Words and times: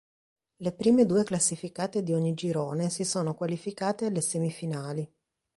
Le 0.55 0.71
prime 0.71 1.05
due 1.05 1.23
classificate 1.23 2.01
di 2.01 2.11
ogni 2.11 2.33
girone 2.33 2.89
si 2.89 3.03
sono 3.05 3.35
qualificate 3.35 4.07
alle 4.07 4.21
semifinali. 4.21 5.07